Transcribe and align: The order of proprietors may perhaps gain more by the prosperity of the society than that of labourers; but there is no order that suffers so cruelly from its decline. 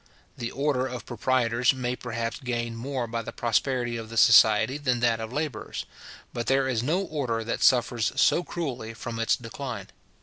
The 0.35 0.49
order 0.49 0.87
of 0.87 1.05
proprietors 1.05 1.75
may 1.75 1.95
perhaps 1.95 2.39
gain 2.39 2.75
more 2.75 3.05
by 3.05 3.21
the 3.21 3.31
prosperity 3.31 3.97
of 3.97 4.09
the 4.09 4.17
society 4.17 4.79
than 4.79 4.99
that 5.01 5.19
of 5.19 5.31
labourers; 5.31 5.85
but 6.33 6.47
there 6.47 6.67
is 6.67 6.81
no 6.81 7.01
order 7.01 7.43
that 7.43 7.61
suffers 7.61 8.11
so 8.15 8.43
cruelly 8.43 8.95
from 8.95 9.19
its 9.19 9.35
decline. 9.35 9.89